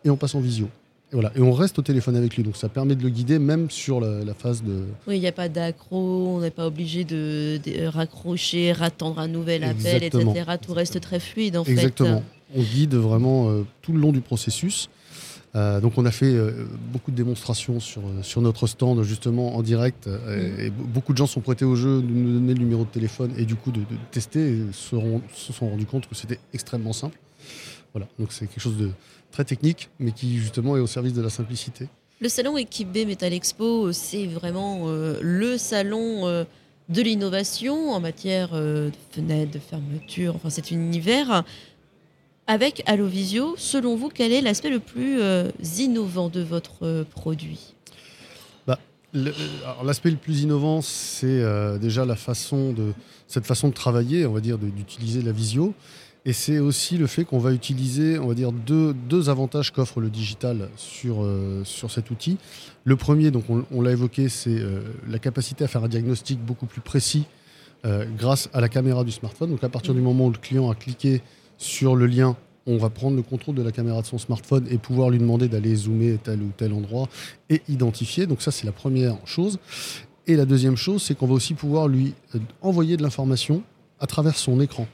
et 0.05 0.11
on 0.11 0.17
passe 0.17 0.35
en 0.35 0.41
visio. 0.41 0.67
Et, 1.13 1.15
voilà. 1.15 1.31
et 1.37 1.41
on 1.41 1.53
reste 1.53 1.79
au 1.79 1.83
téléphone 1.83 2.17
avec 2.17 2.37
lui, 2.37 2.43
donc 2.43 2.57
ça 2.57 2.69
permet 2.71 2.95
de 2.95 3.03
le 3.03 3.11
guider 3.11 3.39
même 3.39 3.71
sur 3.71 4.01
la, 4.01 4.25
la 4.25 4.33
phase 4.35 4.63
de... 4.63 4.85
Oui, 5.07 5.17
il 5.17 5.21
n'y 5.21 5.27
a 5.27 5.33
pas 5.33 5.49
d'accro, 5.51 6.37
on 6.37 6.41
n'est 6.41 6.51
pas 6.51 6.67
obligé 6.67 7.05
de, 7.05 7.61
de 7.65 7.85
raccrocher, 7.87 8.73
attendre 8.81 9.19
un 9.19 9.29
nouvel 9.29 9.63
appel, 9.65 10.03
Exactement. 10.03 10.35
etc. 10.35 10.57
Tout 10.61 10.73
reste 10.73 11.01
très 11.01 11.21
fluide 11.21 11.57
en 11.59 11.65
Exactement. 11.65 12.23
fait. 12.55 12.59
On 12.59 12.63
guide 12.63 12.95
vraiment 12.95 13.51
euh, 13.51 13.63
tout 13.83 13.93
le 13.93 14.01
long 14.01 14.13
du 14.13 14.21
processus. 14.23 14.89
Euh, 15.55 15.81
donc 15.83 15.99
on 15.99 16.07
a 16.07 16.11
fait 16.11 16.33
euh, 16.33 16.65
beaucoup 16.95 17.11
de 17.11 17.17
démonstrations 17.17 17.79
sur, 17.79 18.01
euh, 18.01 18.23
sur 18.23 18.41
notre 18.41 18.67
stand 18.67 19.03
justement 19.03 19.55
en 19.55 19.63
direct 19.63 20.07
euh, 20.07 20.17
Mhm. 20.55 20.61
et 20.61 20.71
be- 20.71 20.73
beaucoup 20.95 21.13
de 21.13 21.19
gens 21.19 21.27
sont 21.27 21.43
prêtés 21.43 21.67
au 21.67 21.77
jeu 21.77 22.01
de 22.01 22.07
nous 22.07 22.33
donner 22.41 22.55
le 22.55 22.61
numéro 22.61 22.85
de 22.85 22.89
téléphone 22.89 23.33
et 23.37 23.45
du 23.45 23.55
coup 23.55 23.71
de, 23.71 23.81
de 23.81 23.85
tester 24.11 24.49
et 24.49 24.63
se, 24.73 24.97
rend- 24.97 25.21
se 25.35 25.53
sont 25.53 25.69
rendus 25.69 25.85
compte 25.85 26.09
que 26.09 26.15
c'était 26.15 26.39
extrêmement 26.55 26.95
simple. 26.95 27.19
Voilà, 27.93 28.09
donc 28.19 28.33
c'est 28.33 28.47
quelque 28.47 28.63
chose 28.63 28.79
de 28.79 28.89
très 29.33 29.45
technique 29.45 29.91
mais 29.99 30.13
qui 30.13 30.39
justement 30.39 30.77
est 30.77 30.81
au 30.81 30.87
service 30.87 31.15
de 31.15 31.23
la 31.23 31.31
simplicité. 31.31 31.89
Le 32.23 32.29
salon 32.29 32.57
Équipe 32.57 32.93
B 32.93 32.99
Metal 33.05 33.33
Expo, 33.33 33.91
c'est 33.91 34.27
vraiment 34.27 34.83
euh, 34.85 35.19
le 35.21 35.59
salon 35.59 36.29
euh, 36.29 36.45
de 36.89 37.03
l'innovation 37.03 37.91
en 37.91 37.99
matière 37.99 38.51
euh, 38.53 38.91
de 38.91 38.95
fenêtres, 39.11 39.51
de 39.51 39.59
fermeture, 39.59 40.37
enfin 40.37 40.49
cet 40.49 40.71
univers. 40.71 41.43
Avec 42.47 42.85
Allovisio, 42.87 43.57
selon 43.57 43.97
vous, 43.97 44.09
quel 44.09 44.31
est 44.31 44.41
l'aspect 44.41 44.71
le 44.71 44.79
plus 44.79 45.21
innovant 45.81 46.29
de 46.29 46.43
votre 46.43 47.05
produit? 47.11 47.75
Alors, 48.67 49.85
L'aspect 49.85 50.11
le 50.11 50.17
plus 50.17 50.43
innovant, 50.43 50.81
c'est 50.81 51.45
déjà 51.79 52.05
la 52.05 52.17
façon 52.17 52.73
de, 52.73 52.93
cette 53.27 53.47
façon 53.47 53.69
de 53.69 53.75
travailler, 53.75 54.27
on 54.27 54.33
va 54.33 54.41
dire, 54.41 54.59
d'utiliser 54.59 55.23
la 55.23 55.33
visio. 55.33 55.75
Et 56.25 56.33
c'est 56.33 56.61
aussi 56.61 56.99
le 56.99 57.09
fait 57.09 57.25
qu'on 57.25 57.39
va 57.39 57.53
utiliser, 57.53 58.19
on 58.19 58.29
va 58.29 58.35
dire, 58.35 58.53
deux, 58.53 58.95
deux 58.95 59.29
avantages 59.29 59.73
qu'offre 59.73 60.01
le 60.01 60.09
digital 60.09 60.69
sur, 60.77 61.25
euh, 61.25 61.63
sur 61.65 61.91
cet 61.91 62.13
outil. 62.13 62.39
Le 62.85 62.95
premier, 62.95 63.33
donc 63.33 63.45
on, 63.49 63.81
l'a 63.81 63.91
évoqué, 63.91 64.29
c'est 64.29 64.51
euh, 64.51 64.83
la 65.09 65.19
capacité 65.19 65.65
à 65.65 65.69
faire 65.69 65.83
un 65.83 65.89
diagnostic 65.89 66.41
beaucoup 66.41 66.67
plus 66.67 66.81
précis 66.81 67.25
euh, 67.85 68.05
grâce 68.17 68.49
à 68.53 68.61
la 68.61 68.69
caméra 68.69 69.03
du 69.03 69.11
smartphone. 69.11 69.51
Donc 69.51 69.65
à 69.65 69.69
partir 69.69 69.95
du 69.95 70.01
moment 70.01 70.27
où 70.27 70.31
le 70.31 70.39
client 70.39 70.71
a 70.71 70.77
cliqué 70.77 71.23
sur 71.59 71.97
le 71.97 72.07
lien, 72.07 72.37
on 72.67 72.77
va 72.77 72.89
prendre 72.89 73.17
le 73.17 73.23
contrôle 73.23 73.57
de 73.57 73.63
la 73.63 73.73
caméra 73.73 74.01
de 74.03 74.07
son 74.07 74.19
smartphone 74.19 74.69
et 74.71 74.79
pouvoir 74.79 75.11
lui 75.11 75.19
demander 75.19 75.49
d'aller 75.49 75.75
zoomer 75.75 76.19
tel 76.23 76.41
ou 76.41 76.53
tel 76.57 76.73
endroit 76.73 77.09
et 77.51 77.63
identifier. 77.69 78.27
Donc 78.27 78.43
ça, 78.43 78.53
c'est 78.53 78.65
la 78.67 78.73
première 78.73 79.17
chose. 79.25 79.59
Et 80.29 80.37
la 80.37 80.45
deuxième 80.45 80.77
chose, 80.77 81.03
c'est 81.03 81.17
qu'on 81.17 81.27
va 81.27 81.35
aussi 81.35 81.55
pouvoir 81.55 81.89
lui 81.89 82.15
envoyer 82.61 82.97
de 82.97 83.03
l'information 83.03 83.65
à 83.99 84.07
travers 84.07 84.37
son 84.37 84.61
écran. 84.61 84.87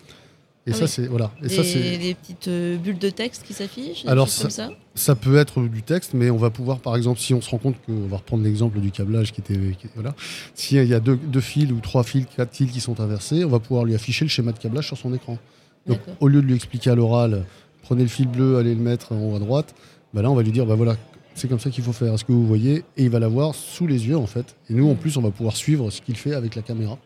Et 0.69 0.73
Ah 0.73 0.77
ça, 0.77 0.85
oui. 0.85 0.91
c'est 0.91 1.07
voilà. 1.07 1.31
Et 1.43 1.49
des, 1.49 1.55
ça, 1.55 1.65
c'est 1.65 1.99
des 1.99 2.15
petites 2.15 2.49
euh, 2.49 2.77
bulles 2.77 2.99
de 2.99 3.09
texte 3.11 3.43
qui 3.47 3.55
s'affichent 3.55 4.05
Alors, 4.07 4.27
comme 4.27 4.51
ça 4.51 4.71
ça 4.95 5.15
peut 5.15 5.37
être 5.37 5.63
du 5.63 5.83
texte, 5.83 6.13
mais 6.13 6.29
on 6.29 6.37
va 6.37 6.51
pouvoir, 6.51 6.81
par 6.81 6.95
exemple, 6.97 7.21
si 7.21 7.33
on 7.33 7.41
se 7.41 7.49
rend 7.51 7.59
compte 7.59 7.77
que, 7.87 7.93
on 7.93 8.07
va 8.09 8.19
reprendre 8.19 8.43
l'exemple 8.45 8.79
du 8.81 8.91
câblage 8.91 9.33
qui 9.33 9.41
était, 9.41 9.55
qui- 9.55 9.87
voilà, 9.95 10.15
s'il 10.55 10.85
y 10.85 10.93
a 10.95 11.01
deux, 11.01 11.17
deux 11.17 11.41
fils 11.41 11.71
ou 11.73 11.79
trois 11.81 12.03
fils, 12.03 12.27
quatre 12.37 12.55
fils 12.55 12.71
qui 12.71 12.81
sont 12.81 13.01
inversés, 13.01 13.45
on 13.45 13.49
va 13.49 13.61
pouvoir 13.61 13.85
lui 13.85 13.95
afficher 13.95 14.25
le 14.25 14.29
schéma 14.29 14.53
de 14.53 14.59
câblage 14.59 14.87
sur 14.89 14.99
son 14.99 15.15
écran. 15.15 15.39
Donc, 15.87 16.01
au 16.21 16.29
lieu 16.29 16.43
de 16.43 16.47
lui 16.47 16.55
expliquer 16.55 16.91
à 16.91 16.95
l'oral, 16.97 17.45
prenez 17.83 18.03
le 18.03 18.09
fil 18.09 18.27
bleu, 18.29 18.59
allez 18.59 18.75
le 18.75 18.81
mettre 18.81 19.13
en 19.13 19.21
haut 19.33 19.37
à 19.37 19.39
droite, 19.39 19.75
bah 20.13 20.21
là, 20.21 20.31
on 20.31 20.35
va 20.35 20.43
lui 20.43 20.53
dire, 20.53 20.67
bah 20.67 20.75
voilà, 20.75 20.97
c'est 21.39 21.49
comme 21.49 21.59
ça 21.61 21.71
qu'il 21.71 21.83
faut 21.85 21.93
faire. 21.93 22.13
Est-ce 22.15 22.25
que 22.25 22.33
vous 22.33 22.47
voyez 22.47 22.85
Et 22.97 23.05
il 23.05 23.11
va 23.11 23.19
l'avoir 23.19 23.55
sous 23.55 23.87
les 23.87 24.07
yeux, 24.09 24.17
en 24.17 24.27
fait. 24.27 24.57
Et 24.69 24.75
nous, 24.75 24.89
en 24.91 24.95
plus, 24.95 25.17
on 25.17 25.23
va 25.23 25.31
pouvoir 25.31 25.57
suivre 25.57 25.91
ce 25.91 26.01
qu'il 26.03 26.17
fait 26.17 26.35
avec 26.35 26.55
la 26.55 26.63
caméra. 26.63 26.99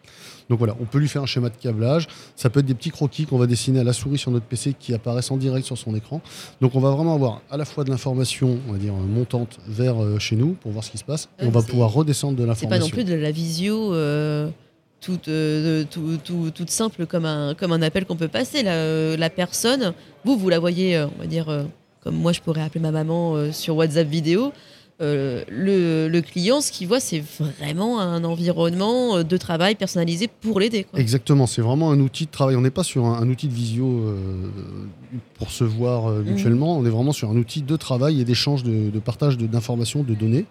Donc 0.51 0.59
voilà, 0.59 0.77
on 0.81 0.85
peut 0.85 0.99
lui 0.99 1.09
faire 1.09 1.23
un 1.23 1.27
schéma 1.27 1.49
de 1.49 1.57
câblage. 1.57 2.09
Ça 2.37 2.51
peut 2.51 2.61
être 2.61 2.67
des 2.67 2.75
petits 2.75 2.91
croquis 2.91 3.27
qu'on 3.27 3.39
va 3.39 3.47
dessiner 3.47 3.79
à 3.81 3.85
la 3.85 3.93
souris 3.93 4.19
sur 4.19 4.31
notre 4.33 4.45
PC 4.47 4.75
qui 4.79 4.93
apparaissent 4.93 5.31
en 5.31 5.37
direct 5.37 5.65
sur 5.65 5.79
son 5.79 5.95
écran. 5.95 6.21
Donc 6.61 6.75
on 6.75 6.81
va 6.81 6.91
vraiment 6.91 7.15
avoir 7.15 7.43
à 7.51 7.57
la 7.57 7.65
fois 7.65 7.85
de 7.85 7.91
l'information, 7.91 8.59
on 8.69 8.73
va 8.73 8.79
dire, 8.79 8.93
montante 8.93 9.59
vers 9.69 10.03
euh, 10.03 10.19
chez 10.19 10.35
nous 10.37 10.55
pour 10.55 10.73
voir 10.73 10.83
ce 10.85 10.91
qui 10.91 10.99
se 10.99 11.05
passe. 11.05 11.29
Et 11.41 11.47
on 11.47 11.51
va 11.51 11.63
pouvoir 11.63 11.93
redescendre 11.93 12.37
de 12.37 12.43
C'est 12.55 12.67
pas 12.67 12.77
non 12.79 12.87
l'information. 12.87 12.95
plus 12.95 13.05
de 13.05 13.15
la 13.15 13.31
visio 13.31 13.95
euh, 13.95 14.49
toute, 15.01 15.29
euh, 15.29 15.85
tout- 15.91 16.19
tout- 16.23 16.51
toute 16.53 16.71
simple 16.71 17.07
comme 17.07 17.25
un, 17.25 17.55
comme 17.55 17.73
un 17.73 17.81
appel 17.81 18.05
qu'on 18.05 18.17
peut 18.17 18.29
passer. 18.29 18.63
La, 18.63 19.17
la 19.17 19.31
personne, 19.31 19.95
vous, 20.25 20.37
vous 20.37 20.49
la 20.49 20.59
voyez, 20.59 20.99
on 21.17 21.21
va 21.21 21.27
dire, 21.27 21.49
comme 22.03 22.17
moi 22.17 22.33
je 22.33 22.41
pourrais 22.41 22.63
appeler 22.63 22.81
ma 22.81 22.91
maman 22.91 23.35
euh, 23.37 23.53
sur 23.53 23.77
WhatsApp 23.77 24.09
vidéo. 24.09 24.53
Euh, 25.01 25.43
le, 25.49 26.07
le 26.09 26.21
client, 26.21 26.61
ce 26.61 26.71
qu'il 26.71 26.87
voit, 26.87 27.01
c'est 27.01 27.25
vraiment 27.59 27.99
un 27.99 28.23
environnement 28.23 29.17
euh, 29.17 29.23
de 29.25 29.37
travail 29.37 29.75
personnalisé 29.75 30.29
pour 30.29 30.61
l'aider. 30.61 30.87
Exactement, 30.97 31.47
c'est 31.49 31.63
vraiment 31.63 31.91
un 31.91 31.99
outil 31.99 32.27
de 32.27 32.31
travail. 32.31 32.55
On 32.55 32.61
n'est 32.61 32.71
pas 32.71 32.85
sur 32.85 33.05
un, 33.07 33.15
un 33.21 33.29
outil 33.29 33.49
de 33.49 33.53
visio 33.55 33.87
euh, 33.87 34.15
pour 35.39 35.51
se 35.51 35.65
voir 35.65 36.07
euh, 36.09 36.23
mutuellement, 36.23 36.79
on 36.79 36.85
est 36.85 36.91
vraiment 36.91 37.13
sur 37.13 37.31
un 37.31 37.37
outil 37.37 37.63
de 37.63 37.77
travail 37.77 38.21
et 38.21 38.25
d'échange, 38.25 38.63
de, 38.63 38.91
de 38.91 38.99
partage 39.01 39.37
de- 39.39 39.47
d'informations, 39.49 40.05
de, 40.05 40.15
données. 40.15 40.45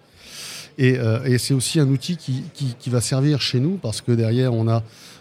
Et, 0.81 0.97
euh, 0.97 1.23
et 1.25 1.37
c'est 1.37 1.53
aussi 1.53 1.79
un 1.79 1.87
outil 1.87 2.17
qui, 2.17 2.89
va 2.89 3.01
servir 3.01 3.39
chez 3.39 3.59
nous 3.59 3.77
parce 3.77 4.01
que 4.01 4.11
derrière, 4.11 4.51
on 4.51 4.67
a, 4.67 4.77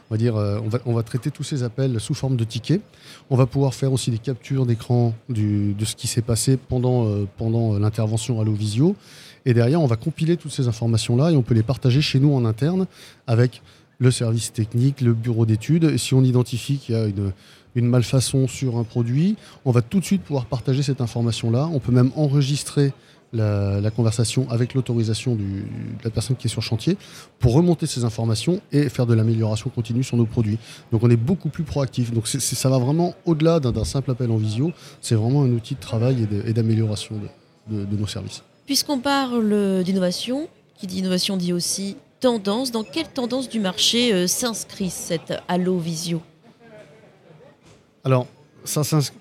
on 0.08 0.14
va 0.14 0.16
dire, 0.16 0.36
euh, 0.36 0.58
on 0.86 0.94
va, 0.94 1.02
traiter 1.02 1.30
tous 1.30 1.42
ces 1.42 1.62
appels 1.62 2.00
sous 2.00 2.14
forme 2.14 2.38
de 2.38 2.44
tickets. 2.44 2.80
On 3.28 3.36
va 3.36 3.44
pouvoir 3.44 3.74
faire 3.74 3.92
aussi 3.92 4.10
des 4.10 4.16
captures 4.16 4.64
d'écran 4.64 5.14
de 5.28 5.84
ce 5.84 5.96
qui 5.96 6.06
s'est 6.06 6.22
passé 6.22 6.56
pendant, 6.56 7.04
euh, 7.04 7.28
pendant 7.36 7.78
l'intervention 7.78 8.40
à 8.40 8.44
l'Ovisio. 8.44 8.96
Et 9.44 9.52
derrière, 9.52 9.82
on 9.82 9.86
va 9.86 9.96
compiler 9.96 10.38
toutes 10.38 10.52
ces 10.52 10.66
informations-là 10.66 11.30
et 11.30 11.36
on 11.36 11.42
peut 11.42 11.54
les 11.54 11.62
partager 11.62 12.00
chez 12.00 12.20
nous 12.20 12.32
en 12.32 12.46
interne 12.46 12.86
avec 13.26 13.60
le 13.98 14.10
service 14.10 14.54
technique, 14.54 15.02
le 15.02 15.12
bureau 15.12 15.44
d'études. 15.44 15.84
Et 15.84 15.98
si 15.98 16.14
on 16.14 16.24
identifie 16.24 16.78
qu'il 16.78 16.94
y 16.94 16.98
a 16.98 17.04
une, 17.04 17.32
une 17.74 17.86
malfaçon 17.86 18.48
sur 18.48 18.78
un 18.78 18.84
produit, 18.84 19.36
on 19.66 19.72
va 19.72 19.82
tout 19.82 20.00
de 20.00 20.06
suite 20.06 20.22
pouvoir 20.22 20.46
partager 20.46 20.82
cette 20.82 21.02
information-là. 21.02 21.68
On 21.70 21.80
peut 21.80 21.92
même 21.92 22.12
enregistrer 22.16 22.94
la, 23.32 23.90
conversation 23.90 24.48
avec 24.50 24.74
l'autorisation 24.74 25.34
de 25.34 25.62
la 26.04 26.10
personne 26.10 26.36
qui 26.36 26.46
est 26.46 26.50
sur 26.50 26.62
chantier 26.62 26.96
pour 27.38 27.52
remonter 27.52 27.86
ces 27.86 28.04
informations 28.04 28.60
et 28.72 28.88
faire 28.88 29.06
de 29.06 29.14
l'amélioration 29.14 29.70
continue 29.70 30.02
sur 30.02 30.16
nos 30.16 30.26
produits. 30.26 30.58
Donc 30.92 31.02
on 31.02 31.10
est 31.10 31.16
beaucoup 31.16 31.48
plus 31.48 31.64
proactif. 31.64 32.12
Donc 32.12 32.26
ça 32.26 32.68
va 32.68 32.78
vraiment 32.78 33.14
au-delà 33.26 33.60
d'un 33.60 33.84
simple 33.84 34.10
appel 34.10 34.30
en 34.30 34.36
visio. 34.36 34.72
C'est 35.00 35.14
vraiment 35.14 35.42
un 35.42 35.50
outil 35.50 35.74
de 35.74 35.80
travail 35.80 36.26
et 36.46 36.52
d'amélioration 36.52 37.16
de, 37.68 37.96
nos 37.96 38.06
services. 38.06 38.42
Puisqu'on 38.66 38.98
parle 38.98 39.82
d'innovation, 39.84 40.48
qui 40.76 40.86
dit 40.86 40.98
innovation 40.98 41.36
dit 41.36 41.52
aussi 41.52 41.96
tendance. 42.20 42.70
Dans 42.70 42.84
quelle 42.84 43.08
tendance 43.08 43.48
du 43.48 43.60
marché 43.60 44.12
euh, 44.12 44.26
s'inscrit 44.26 44.90
cette 44.90 45.32
Allo 45.48 45.78
Visio? 45.78 46.20
Alors, 48.04 48.26
ça 48.64 48.84
s'inscrit 48.84 49.19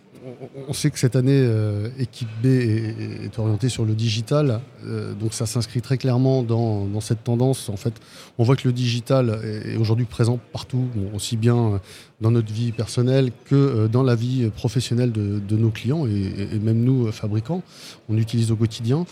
on 0.67 0.73
sait 0.73 0.91
que 0.91 0.99
cette 0.99 1.15
année, 1.15 1.39
euh, 1.41 1.89
équipe 1.97 2.29
B 2.43 2.47
est, 2.47 3.39
orientée 3.39 3.69
sur 3.69 3.85
le 3.85 3.93
digital, 3.93 4.61
euh, 4.85 5.13
donc 5.13 5.33
ça 5.33 5.45
s'inscrit 5.45 5.81
très 5.81 5.97
clairement 5.97 6.43
dans, 6.43 6.99
cette 7.01 7.23
tendance. 7.23 7.69
En 7.69 7.77
fait, 7.77 7.93
on 8.38 8.43
voit 8.43 8.55
que 8.55 8.67
le 8.67 8.73
digital 8.73 9.39
est, 9.43 9.77
aujourd'hui 9.77 10.05
présent 10.05 10.39
partout, 10.51 10.88
aussi 11.13 11.38
bien 11.38 11.79
dans 12.21 12.31
notre 12.31 12.51
vie 12.51 12.71
personnelle 12.71 13.31
que 13.45 13.55
euh, 13.55 13.88
dans 13.88 14.03
la 14.03 14.15
vie 14.15 14.49
professionnelle 14.49 15.11
de, 15.11 15.57
nos 15.57 15.69
clients 15.69 16.05
et, 16.05 16.59
même 16.61 16.83
nous, 16.83 17.11
fabricants, 17.11 17.63
on 18.09 18.17
utilise 18.17 18.51
au 18.51 18.55
quotidien. 18.55 19.05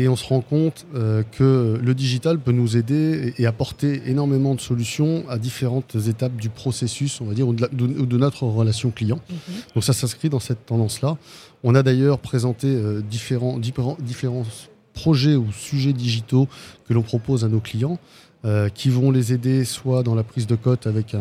Et 0.00 0.08
on 0.08 0.16
se 0.16 0.24
rend 0.24 0.40
compte 0.40 0.86
euh, 0.94 1.22
que 1.30 1.78
le 1.78 1.94
digital 1.94 2.38
peut 2.38 2.52
nous 2.52 2.78
aider 2.78 3.34
et, 3.36 3.44
apporter 3.44 4.00
énormément 4.06 4.54
de 4.54 4.60
solutions 4.60 5.24
à 5.28 5.36
différentes 5.36 5.94
étapes 6.08 6.36
du 6.36 6.48
processus, 6.48 7.20
on 7.20 7.26
va 7.26 7.34
dire, 7.34 7.46
ou 7.46 7.52
de, 7.52 8.16
notre 8.16 8.44
relation 8.44 8.90
client. 8.90 9.20
Mhm. 9.28 9.54
Donc 9.74 9.84
ça 9.84 9.92
s'inscrit 9.92 10.30
dans 10.30 10.40
cette 10.40 10.64
tendance-là. 10.64 11.18
On 11.64 11.74
a 11.74 11.82
d'ailleurs 11.82 12.18
présenté 12.18 12.68
euh, 12.68 13.02
différents, 13.02 13.58
différents, 13.58 13.98
différents 14.00 14.46
projets 14.94 15.36
ou 15.36 15.52
sujets 15.52 15.92
digitaux 15.92 16.48
que 16.88 16.94
l'on 16.94 17.02
propose 17.02 17.44
à 17.44 17.48
nos 17.48 17.60
clients. 17.60 17.98
Euh, 18.46 18.70
qui 18.70 18.88
vont 18.88 19.10
les 19.10 19.34
aider 19.34 19.66
soit 19.66 20.02
dans 20.02 20.14
la 20.14 20.22
prise 20.22 20.46
de 20.46 20.54
cote 20.54 20.86
avec 20.86 21.14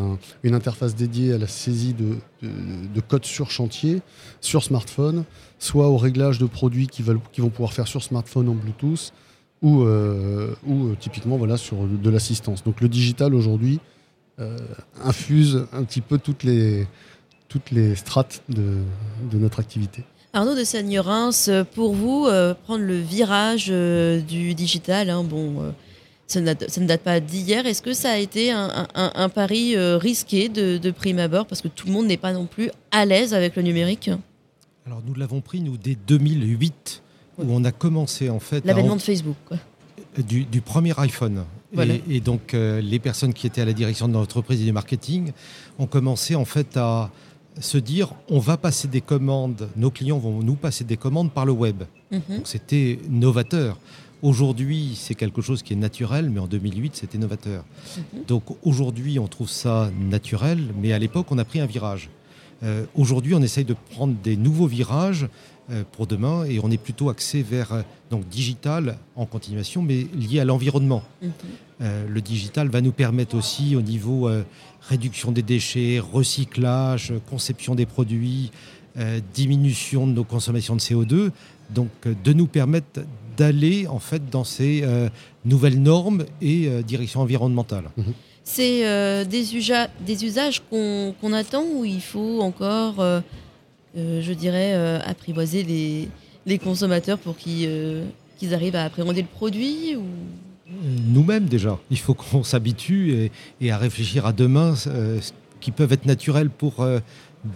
une 0.44 0.56
interface 0.56 0.96
dédiée 0.96 1.34
à 1.34 1.38
la 1.38 1.48
saisie 1.48 1.94
de, 1.94 2.16
de, 2.42 3.02
cotes 3.02 3.26
sur 3.26 3.52
chantier, 3.52 4.02
sur 4.40 4.64
smartphone, 4.64 5.26
soit 5.58 5.90
au 5.90 5.98
réglage 5.98 6.40
de 6.40 6.46
produits 6.46 6.88
qui, 6.88 7.04
vont 7.04 7.50
pouvoir 7.50 7.74
faire 7.74 7.90
sur 7.90 8.04
smartphone 8.04 8.48
en 8.48 8.54
Bluetooth, 8.54 9.12
ou, 9.62 9.82
euh, 9.82 10.56
euh, 10.66 10.96
typiquement 10.98 11.36
voilà, 11.36 11.58
sur 11.58 11.86
de 11.88 12.10
l'assistance. 12.10 12.64
Donc 12.64 12.80
le 12.80 12.88
digital 12.88 13.36
aujourd'hui 13.36 13.82
infuse 15.04 15.66
un 15.74 15.84
petit 15.84 16.00
peu 16.00 16.20
toutes 16.20 16.44
les, 16.46 16.88
strates 17.96 18.44
de, 18.48 18.78
de 19.30 19.38
notre 19.38 19.60
activité. 19.60 20.06
Arnaud 20.32 20.56
de 20.56 20.64
Sagnerins, 20.64 21.32
pour 21.76 21.94
vous, 21.96 22.30
prendre 22.64 22.86
le 22.86 22.98
virage 22.98 23.68
du 23.68 24.54
digital, 24.54 25.10
hein, 25.10 25.26
bon 25.26 25.74
ça 26.30 26.40
ne 26.42 26.86
date, 26.86 27.02
pas 27.02 27.20
d'hier. 27.20 27.66
Est-ce 27.66 27.82
que 27.82 27.94
ça 27.94 28.12
a 28.12 28.18
été 28.18 28.52
un, 28.52 29.30
pari 29.30 29.76
euh, 29.76 29.98
risqué 29.98 30.48
de, 30.48 30.92
prime 30.92 31.20
abord? 31.20 31.48
Parce 31.48 31.62
que 31.62 31.68
tout 31.68 31.88
le 31.88 31.94
monde 31.94 32.06
n'est 32.06 32.18
pas 32.18 32.34
non 32.34 32.46
plus 32.46 32.70
à 32.92 33.06
l'aise 33.06 33.34
avec 33.34 33.56
le 33.56 33.64
numérique 33.64 34.10
Alors 34.86 35.02
nous 35.06 35.16
l'avons 35.16 35.42
pris 35.42 35.60
nous 35.60 35.78
dès 35.78 35.96
2008 35.96 37.02
où 37.40 37.46
on 37.50 37.64
a 37.64 37.72
commencé 37.72 38.30
en 38.30 38.40
fait 38.40 38.64
l'avènement 38.66 38.96
de 38.96 39.02
Facebook 39.02 39.38
Du, 40.28 40.62
premier 40.62 40.94
iPhone. 41.00 41.46
Et, 42.10 42.20
donc 42.20 42.54
euh, 42.54 42.82
les 42.82 43.00
personnes 43.00 43.34
qui 43.34 43.48
étaient 43.48 43.62
à 43.62 43.66
la 43.66 43.74
direction 43.74 44.08
de 44.08 44.14
l'entreprise 44.14 44.62
et 44.62 44.66
du 44.66 44.72
marketing 44.72 45.32
ont 45.80 45.88
commencé 45.88 46.36
en 46.36 46.46
fait 46.46 46.78
à 46.78 47.10
se 47.60 47.78
dire 47.78 48.14
on 48.30 48.40
va 48.40 48.58
passer 48.58 48.88
des 48.88 49.02
commandes, 49.02 49.68
nos 49.76 49.90
clients 49.90 50.20
vont 50.20 50.44
nous 50.44 50.56
passer 50.56 50.84
des 50.84 50.98
commandes 50.98 51.32
par 51.32 51.46
le 51.46 51.54
web. 51.54 51.84
Mhm. 52.12 52.22
Donc 52.30 52.48
c'était 52.48 53.00
novateur. 53.10 53.78
Aujourd'hui, 54.22 54.96
c'est 54.96 55.16
quelque 55.16 55.42
chose 55.42 55.64
qui 55.64 55.74
est 55.74 55.78
naturel, 55.78 56.30
mais 56.30 56.40
en 56.40 56.48
2008, 56.48 56.96
c'était 56.96 57.18
novateur. 57.18 57.64
Mhm. 57.98 58.24
Donc 58.28 58.44
aujourd'hui, 58.64 59.18
on 59.20 59.28
trouve 59.28 59.50
ça 59.50 59.92
naturel, 59.98 60.74
mais 60.82 60.92
à 60.92 61.00
l'époque, 61.00 61.28
on 61.32 61.38
a 61.38 61.46
pris 61.46 61.60
un 61.60 61.66
virage. 61.66 62.10
Euh, 62.64 62.86
aujourd'hui, 62.96 63.34
on 63.36 63.42
essaye 63.42 63.66
de 63.66 63.76
prendre 63.92 64.16
des 64.22 64.36
nouveaux 64.36 64.68
virages 64.68 65.28
euh, 65.72 65.84
pour 65.92 66.08
demain 66.08 66.44
et 66.46 66.60
on 66.62 66.70
est 66.72 66.78
plutôt 66.78 67.10
axé 67.10 67.42
vers 67.42 67.72
euh, 67.72 67.82
donc 68.10 68.28
digital 68.28 68.98
en 69.16 69.26
continuation, 69.26 69.82
mais 69.82 70.08
lié 70.14 70.40
à 70.40 70.46
l'environnement. 70.46 71.04
Mhm. 71.22 71.32
le 72.10 72.22
digital 72.22 72.68
va 72.68 72.82
nous 72.82 72.92
permettre 72.92 73.38
aussi 73.38 73.76
au 73.78 73.82
niveau 73.82 74.30
réduction 74.82 75.32
des 75.32 75.44
déchets, 75.44 76.00
recyclage, 76.00 77.14
conception 77.30 77.74
des 77.74 77.86
produits, 77.86 78.52
diminution 79.34 80.06
de 80.06 80.12
nos 80.12 80.26
consommations 80.26 80.76
de 80.76 80.82
CO2, 80.82 81.32
donc 81.70 81.90
de 82.06 82.34
nous 82.34 82.48
permettre 82.48 83.02
d'aller 83.40 83.88
en 83.88 84.00
fait 84.00 84.30
dans 84.30 84.44
ces 84.44 84.82
euh, 84.84 85.10
nouvelles 85.46 85.82
normes 85.82 86.26
et 86.42 86.68
euh, 86.68 86.82
directions 86.82 87.22
environnementales. 87.22 87.90
Mhm. 87.96 88.14
C'est 88.44 88.86
euh, 88.86 89.24
des, 89.26 89.56
usages 90.26 90.62
qu'on 90.70 91.34
attend 91.34 91.64
ou 91.64 91.86
il 91.86 92.02
faut 92.02 92.42
encore, 92.42 92.96
je 93.96 94.34
dirais, 94.34 94.74
apprivoiser 95.06 95.64
les, 96.46 96.58
consommateurs 96.58 97.20
pour 97.20 97.38
qu'ils 97.38 98.54
arrivent 98.54 98.76
à 98.76 98.86
appréhender 98.86 99.22
le 99.22 99.28
produit 99.28 99.96
ou... 99.96 100.04
Nous-mêmes 101.14 101.46
déjà, 101.46 101.78
il 101.92 102.00
faut 102.00 102.16
qu'on 102.16 102.44
s'habitue 102.52 103.30
et, 103.62 103.72
à 103.72 103.78
réfléchir 103.78 104.26
à 104.26 104.34
demain, 104.34 104.74
qui 105.60 105.72
peuvent 105.72 105.94
être 105.94 106.06
naturels 106.06 106.50
pour 106.50 106.86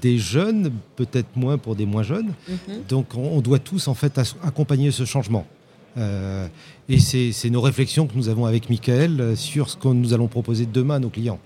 des 0.02 0.18
jeunes, 0.18 0.72
peut-être 0.96 1.36
moins 1.36 1.58
pour 1.58 1.76
des 1.76 1.86
moins 1.86 2.04
jeunes. 2.04 2.34
Mhm. 2.48 2.84
Donc 2.88 3.16
on, 3.16 3.42
doit 3.42 3.60
tous 3.60 3.88
en 3.88 3.94
fait 3.94 4.20
accompagner 4.44 4.92
ce 4.92 5.06
changement. 5.06 5.46
Euh, 5.98 6.48
et 6.90 7.00
c'est 7.00 7.50
nos 7.50 7.62
réflexions 7.62 8.08
que 8.08 8.16
nous 8.16 8.30
avons 8.30 8.46
avec 8.46 8.70
Michael 8.70 9.22
euh, 9.22 9.36
sur 9.36 9.70
ce 9.70 9.78
que 9.78 9.88
nous 9.90 10.14
allons 10.14 10.28
proposer 10.28 10.66
demain 10.66 10.96
à 10.96 11.00
nos 11.00 11.10
clients. 11.10 11.40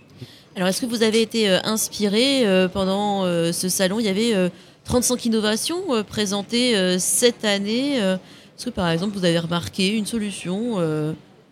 Alors, 0.55 0.69
est-ce 0.69 0.81
que 0.81 0.85
vous 0.85 1.03
avez 1.03 1.21
été 1.21 1.49
euh, 1.49 1.59
inspiré 1.63 2.45
pendant 2.73 3.23
ce 3.51 3.69
salon? 3.69 3.99
Il 3.99 4.05
y 4.05 4.09
avait 4.09 4.51
35 4.85 5.25
innovations 5.25 6.03
présentées 6.07 6.97
cette 6.99 7.45
année. 7.45 7.97
Est-ce 7.97 8.65
que, 8.65 8.69
par 8.71 8.89
exemple, 8.89 9.17
vous 9.17 9.25
avez 9.25 9.37
remarqué 9.37 9.95
une 9.95 10.07
solution, 10.07 10.79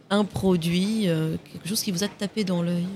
un 0.10 0.24
produit, 0.24 1.08
quelque 1.52 1.68
chose 1.68 1.84
qui 1.84 1.92
vous 1.92 2.04
a 2.04 2.08
tapé 2.08 2.44
dans 2.44 2.64
l'œil? 2.64 2.88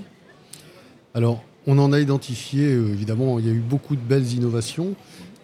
Alors, 1.14 1.44
on 1.66 1.78
en 1.78 1.92
a 1.92 2.00
identifié, 2.00 2.70
évidemment, 2.70 3.38
il 3.38 3.46
y 3.46 3.50
a 3.50 3.52
eu 3.52 3.60
beaucoup 3.60 3.96
de 3.96 4.00
belles 4.00 4.32
innovations. 4.32 4.94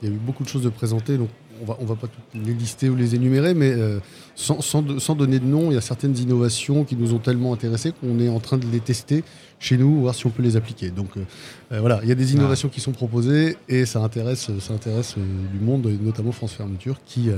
Il 0.02 0.08
y 0.08 0.12
a 0.12 0.14
eu 0.14 0.18
beaucoup 0.18 0.44
de 0.44 0.48
choses 0.48 0.62
de 0.62 0.68
présenter, 0.68 1.16
donc 1.16 1.30
on 1.60 1.64
va, 1.64 1.76
ne 1.80 1.86
va 1.86 1.94
pas 1.94 2.06
toutes 2.06 2.46
les 2.46 2.52
lister 2.52 2.88
ou 2.88 2.96
les 2.96 3.14
énumérer, 3.14 3.54
mais 3.54 3.72
euh, 3.72 3.98
sans, 4.34 5.14
donner 5.14 5.38
de 5.38 5.44
nom, 5.44 5.70
il 5.70 5.74
y 5.74 5.76
a 5.76 5.80
certaines 5.80 6.16
innovations 6.16 6.84
qui 6.84 6.96
nous 6.96 7.14
ont 7.14 7.18
tellement 7.18 7.52
intéressés 7.52 7.92
qu'on 7.92 8.18
est 8.20 8.28
en 8.28 8.40
train 8.40 8.58
de 8.58 8.66
les 8.66 8.80
tester 8.80 9.24
chez 9.58 9.76
nous, 9.76 10.02
voir 10.02 10.14
si 10.14 10.26
on 10.26 10.30
peut 10.30 10.42
les 10.42 10.56
appliquer. 10.56 10.90
Donc 10.90 11.16
euh, 11.16 11.20
euh, 11.72 11.80
voilà, 11.80 12.00
il 12.02 12.08
y 12.08 12.12
a 12.12 12.14
des 12.14 12.34
innovations 12.34 12.68
qui 12.68 12.80
sont 12.80 12.92
proposées 12.92 13.56
et 13.68 13.86
ça 13.86 14.00
intéresse, 14.00 14.50
ça 14.60 14.74
intéresse 14.74 15.16
du 15.16 15.60
monde, 15.60 15.86
notamment 16.02 16.32
France 16.32 16.52
Fermeture, 16.52 16.98
qui, 17.06 17.30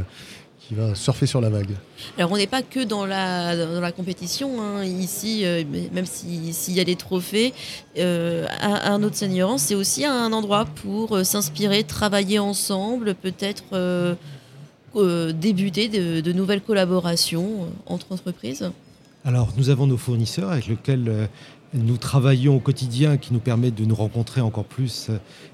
qui 0.68 0.74
va 0.74 0.94
surfer 0.94 1.24
sur 1.24 1.40
la 1.40 1.48
vague. 1.48 1.70
Alors 2.18 2.30
on 2.30 2.36
n'est 2.36 2.46
pas 2.46 2.60
que 2.60 2.84
dans 2.84 3.06
la, 3.06 3.56
dans 3.56 3.80
la 3.80 3.90
compétition, 3.90 4.60
hein. 4.60 4.84
ici, 4.84 5.46
euh, 5.46 5.64
même 5.92 6.04
s'il 6.04 6.74
y 6.74 6.80
a 6.80 6.84
des 6.84 6.94
trophées, 6.94 7.54
euh, 7.96 8.46
à, 8.60 8.92
un 8.92 9.02
autre 9.02 9.16
seigneur, 9.16 9.58
c'est 9.58 9.74
aussi 9.74 10.04
un 10.04 10.30
endroit 10.30 10.66
pour 10.66 11.16
euh, 11.16 11.24
s'inspirer, 11.24 11.84
travailler 11.84 12.38
ensemble, 12.38 13.14
peut-être 13.14 14.16
débuter 14.94 15.88
de, 15.88 16.32
nouvelles 16.32 16.60
collaborations 16.60 17.68
entre 17.86 18.12
entreprises. 18.12 18.70
Alors 19.24 19.48
nous 19.56 19.70
avons 19.70 19.86
nos 19.86 19.96
fournisseurs 19.96 20.50
avec 20.50 20.66
lesquels 20.66 21.28
nous 21.74 21.96
travaillons 21.96 22.56
au 22.56 22.60
quotidien 22.60 23.16
qui 23.16 23.32
nous 23.32 23.40
permet 23.40 23.70
de 23.70 23.84
nous 23.84 23.94
rencontrer 23.94 24.40
encore 24.40 24.64
plus 24.64 25.10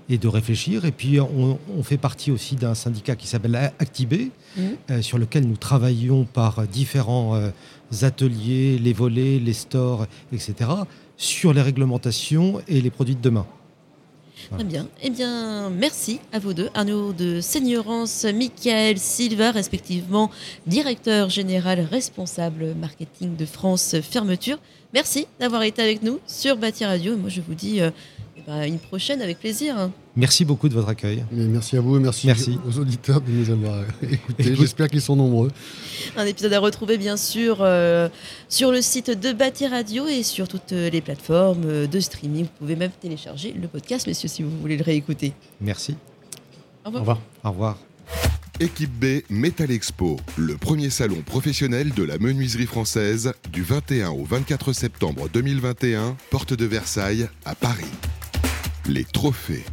et 0.08 0.18
de 0.18 0.28
réfléchir. 0.28 0.84
Et 0.84 0.92
puis 0.92 1.18
on, 1.20 1.58
fait 1.82 1.96
partie 1.96 2.30
aussi 2.30 2.56
d'un 2.56 2.74
syndicat 2.74 3.16
qui 3.16 3.26
s'appelle 3.26 3.72
Actibé, 3.78 4.30
mmh. 4.56 4.62
euh, 4.90 5.02
sur 5.02 5.18
lequel 5.18 5.46
nous 5.46 5.56
travaillons 5.56 6.24
par 6.24 6.66
différents 6.66 7.34
euh, 7.34 7.50
ateliers, 8.02 8.78
les 8.78 8.92
volets, 8.92 9.38
les 9.38 9.52
stores, 9.52 10.06
etc., 10.32 10.70
sur 11.16 11.52
les 11.52 11.62
réglementations 11.62 12.60
et 12.66 12.80
les 12.80 12.90
produits 12.90 13.14
de 13.14 13.20
demain. 13.20 13.46
Très 14.50 14.64
bien. 14.64 14.86
Eh 15.02 15.10
bien, 15.10 15.70
merci 15.70 16.20
à 16.32 16.38
vous 16.38 16.54
deux. 16.54 16.68
Arnaud 16.74 17.12
de 17.12 17.40
Seigneurance, 17.40 18.24
Michael 18.24 18.98
Silva, 18.98 19.50
respectivement 19.50 20.30
directeur 20.66 21.30
général 21.30 21.80
responsable 21.80 22.74
marketing 22.74 23.36
de 23.36 23.46
France 23.46 23.96
Fermeture. 24.02 24.58
Merci 24.92 25.26
d'avoir 25.40 25.62
été 25.62 25.82
avec 25.82 26.02
nous 26.02 26.20
sur 26.26 26.56
Bâti 26.56 26.84
Radio. 26.84 27.16
moi, 27.16 27.28
je 27.28 27.40
vous 27.40 27.54
dis 27.54 27.80
euh, 27.80 27.90
bah, 28.46 28.66
une 28.66 28.78
prochaine 28.78 29.22
avec 29.22 29.38
plaisir. 29.38 29.90
Merci 30.16 30.44
beaucoup 30.44 30.68
de 30.68 30.74
votre 30.74 30.88
accueil. 30.88 31.24
merci 31.32 31.76
à 31.76 31.80
vous 31.80 31.96
et 31.96 32.00
merci, 32.00 32.58
aux 32.66 32.78
auditeurs 32.78 33.20
de 33.20 33.30
nous 33.30 33.50
avoir 33.50 33.84
écoutés. 34.02 34.54
J'espère 34.54 34.88
qu'ils 34.88 35.00
sont 35.00 35.16
nombreux. 35.16 35.50
Un 36.16 36.26
épisode 36.26 36.52
à 36.52 36.60
retrouver 36.60 36.98
bien 36.98 37.16
sûr 37.16 37.58
euh, 37.60 38.08
sur 38.48 38.70
le 38.70 38.80
site 38.80 39.10
de 39.10 39.32
Bâti 39.32 39.66
Radio 39.66 40.06
et 40.06 40.22
sur 40.22 40.48
toutes 40.48 40.72
les 40.72 41.00
plateformes 41.00 41.86
de 41.86 42.00
streaming. 42.00 42.44
Vous 42.44 42.58
pouvez 42.58 42.76
même 42.76 42.92
télécharger 43.00 43.52
le 43.52 43.68
podcast, 43.68 44.06
messieurs, 44.06 44.28
si 44.28 44.42
vous 44.42 44.50
voulez 44.60 44.76
le 44.76 44.84
réécouter. 44.84 45.32
Merci. 45.60 45.96
Au 46.84 46.90
revoir. 46.90 46.96
Au 46.96 47.00
revoir. 47.00 47.18
Au 47.44 47.50
revoir. 47.50 47.78
Équipe 48.60 48.92
B 48.92 49.22
Metal 49.30 49.70
Expo, 49.70 50.16
le 50.36 50.56
premier 50.56 50.88
salon 50.88 51.22
professionnel 51.26 51.92
de 51.92 52.04
la 52.04 52.18
menuiserie 52.18 52.66
française 52.66 53.32
du 53.52 53.62
21 53.62 54.10
au 54.10 54.22
24 54.22 54.72
septembre 54.72 55.28
2021, 55.32 56.16
porte 56.30 56.54
de 56.54 56.64
Versailles 56.64 57.28
à 57.44 57.56
Paris 57.56 57.90
les 58.86 59.04
trophées. 59.04 59.64